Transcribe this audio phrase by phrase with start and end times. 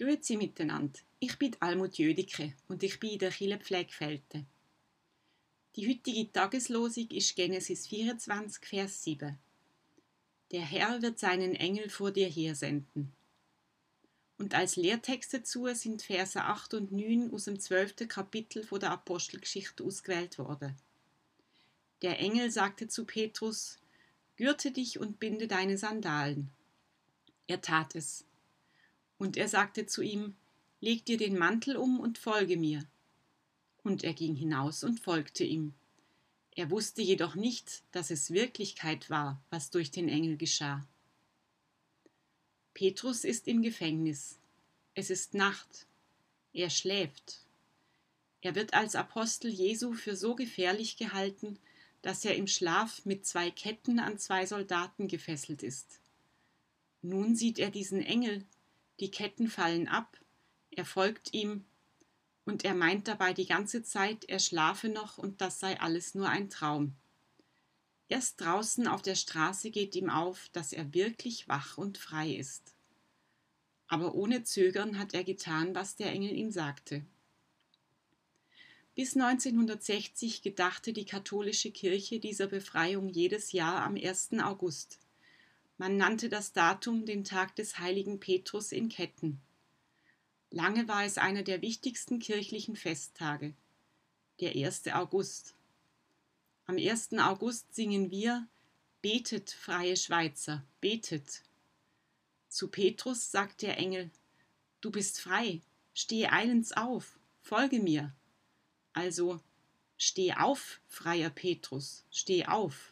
[0.00, 0.98] Grüezi miteinander.
[1.18, 4.46] Ich bin Almut Jödicke und ich bin in der Kirchenpflegefelten.
[5.76, 9.38] Die heutige Tageslosung ist Genesis 24, Vers 7.
[10.52, 13.12] Der Herr wird seinen Engel vor dir hersenden.
[14.38, 18.08] Und als Lehrtext dazu sind Verse 8 und 9 aus dem 12.
[18.08, 20.76] Kapitel der Apostelgeschichte ausgewählt worden.
[22.00, 23.76] Der Engel sagte zu Petrus:
[24.36, 26.48] Gürte dich und binde deine Sandalen.
[27.46, 28.24] Er tat es.
[29.20, 30.34] Und er sagte zu ihm,
[30.80, 32.86] Leg dir den Mantel um und folge mir.
[33.82, 35.74] Und er ging hinaus und folgte ihm.
[36.56, 40.88] Er wusste jedoch nicht, dass es Wirklichkeit war, was durch den Engel geschah.
[42.72, 44.38] Petrus ist im Gefängnis.
[44.94, 45.86] Es ist Nacht.
[46.54, 47.42] Er schläft.
[48.40, 51.58] Er wird als Apostel Jesu für so gefährlich gehalten,
[52.00, 56.00] dass er im Schlaf mit zwei Ketten an zwei Soldaten gefesselt ist.
[57.02, 58.46] Nun sieht er diesen Engel,
[59.00, 60.18] die Ketten fallen ab,
[60.70, 61.64] er folgt ihm,
[62.44, 66.28] und er meint dabei die ganze Zeit, er schlafe noch und das sei alles nur
[66.28, 66.94] ein Traum.
[68.08, 72.74] Erst draußen auf der Straße geht ihm auf, dass er wirklich wach und frei ist.
[73.86, 77.04] Aber ohne Zögern hat er getan, was der Engel ihm sagte.
[78.96, 84.30] Bis 1960 gedachte die katholische Kirche dieser Befreiung jedes Jahr am 1.
[84.42, 84.98] August.
[85.80, 89.40] Man nannte das Datum den Tag des heiligen Petrus in Ketten.
[90.50, 93.54] Lange war es einer der wichtigsten kirchlichen Festtage,
[94.40, 94.88] der 1.
[94.88, 95.54] August.
[96.66, 97.14] Am 1.
[97.14, 98.46] August singen wir
[99.00, 101.44] Betet, freie Schweizer, betet.
[102.50, 104.10] Zu Petrus sagt der Engel,
[104.82, 105.62] Du bist frei,
[105.94, 108.14] stehe eilends auf, folge mir.
[108.92, 109.40] Also,
[109.96, 112.89] steh auf, freier Petrus, steh auf.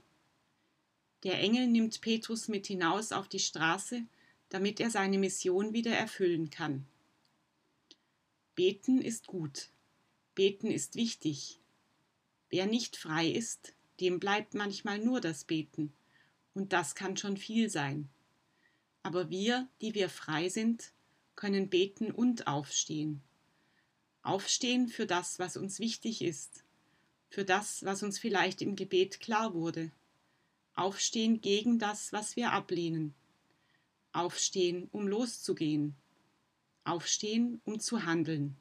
[1.25, 4.03] Der Engel nimmt Petrus mit hinaus auf die Straße,
[4.49, 6.87] damit er seine Mission wieder erfüllen kann.
[8.55, 9.71] Beten ist gut.
[10.35, 11.59] Beten ist wichtig.
[12.51, 15.93] Wer nicht frei ist, dem bleibt manchmal nur das Beten.
[16.55, 18.09] Und das kann schon viel sein.
[19.03, 20.93] Aber wir, die wir frei sind,
[21.35, 23.23] können beten und aufstehen.
[24.23, 26.65] Aufstehen für das, was uns wichtig ist,
[27.31, 29.91] für das, was uns vielleicht im Gebet klar wurde,
[30.79, 33.13] Aufstehen gegen das, was wir ablehnen.
[34.13, 35.97] Aufstehen, um loszugehen.
[36.85, 38.57] Aufstehen, um zu handeln.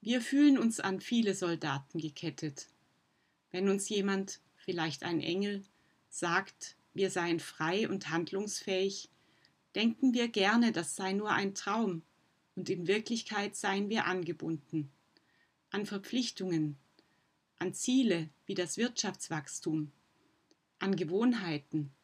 [0.00, 2.68] Wir fühlen uns an viele Soldaten gekettet.
[3.50, 5.62] Wenn uns jemand, vielleicht ein Engel,
[6.08, 9.10] sagt, wir seien frei und handlungsfähig,
[9.74, 12.00] denken wir gerne, das sei nur ein Traum,
[12.54, 14.90] und in Wirklichkeit seien wir angebunden.
[15.68, 16.78] An Verpflichtungen,
[17.58, 19.92] an Ziele wie das Wirtschaftswachstum,
[20.84, 21.94] an Gewohnheiten,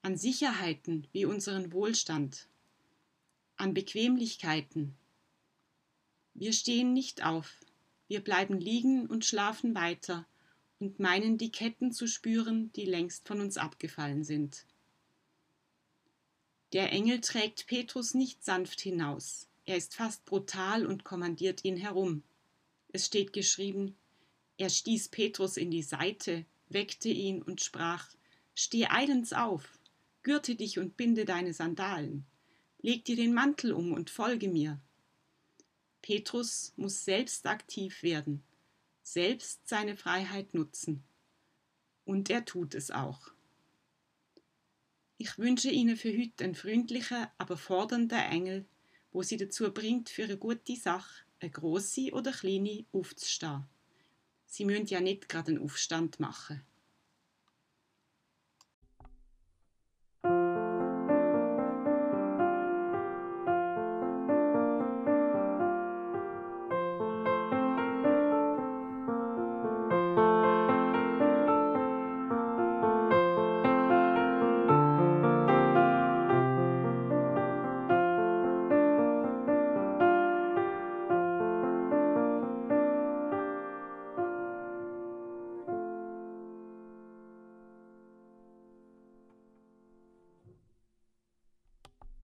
[0.00, 2.48] an Sicherheiten wie unseren Wohlstand,
[3.56, 4.96] an Bequemlichkeiten.
[6.32, 7.60] Wir stehen nicht auf,
[8.06, 10.26] wir bleiben liegen und schlafen weiter
[10.78, 14.64] und meinen die Ketten zu spüren, die längst von uns abgefallen sind.
[16.72, 22.22] Der Engel trägt Petrus nicht sanft hinaus, er ist fast brutal und kommandiert ihn herum.
[22.90, 23.98] Es steht geschrieben,
[24.56, 28.08] er stieß Petrus in die Seite weckte ihn und sprach
[28.54, 29.78] Steh eilends auf,
[30.22, 32.26] gürte dich und binde deine Sandalen,
[32.80, 34.80] leg dir den Mantel um und folge mir.
[36.02, 38.42] Petrus muss selbst aktiv werden,
[39.02, 41.04] selbst seine Freiheit nutzen.
[42.04, 43.32] Und er tut es auch.
[45.18, 48.66] Ich wünsche Ihnen für heute einen freundlichen, aber fordernden Engel,
[49.12, 53.64] wo Sie dazu bringt, für eine gute Sache, eine grosse oder kleine, aufzustehen.
[54.50, 56.62] Sie müssen ja nicht gerade einen Aufstand machen.